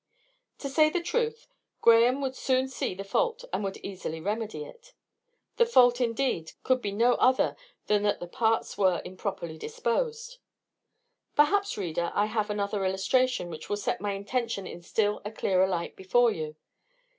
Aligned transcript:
To 0.57 0.67
say 0.67 0.89
the 0.89 0.99
truth, 0.99 1.45
Graham 1.81 2.21
would 2.21 2.35
soon 2.35 2.67
see 2.67 2.95
the 2.95 3.03
fault, 3.03 3.45
and 3.53 3.63
would 3.63 3.77
easily 3.85 4.19
remedy 4.19 4.65
it. 4.65 4.93
The 5.57 5.65
fault, 5.67 6.01
indeed, 6.01 6.53
could 6.63 6.81
be 6.81 6.91
no 6.91 7.13
other 7.17 7.55
than 7.85 8.01
that 8.01 8.19
the 8.19 8.25
parts 8.25 8.79
were 8.79 9.03
improperly 9.05 9.59
disposed. 9.59 10.39
Perhaps, 11.35 11.77
reader, 11.77 12.11
I 12.15 12.25
have 12.25 12.49
another 12.49 12.83
illustration 12.83 13.51
which 13.51 13.69
will 13.69 13.77
set 13.77 14.01
my 14.01 14.13
intention 14.13 14.65
in 14.65 14.81
still 14.81 15.21
a 15.23 15.31
clearer 15.31 15.67
light 15.67 15.95
before 15.95 16.31
you. 16.31 16.55